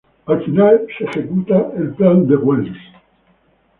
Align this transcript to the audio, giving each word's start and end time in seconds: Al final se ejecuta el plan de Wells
Al 0.25 0.43
final 0.43 0.87
se 0.97 1.03
ejecuta 1.03 1.71
el 1.77 1.93
plan 1.93 2.25
de 2.27 2.35
Wells 2.35 2.75